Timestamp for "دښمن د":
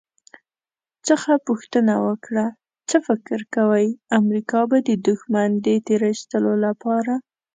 5.07-5.67